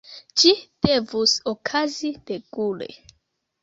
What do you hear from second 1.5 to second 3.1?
okazi regule.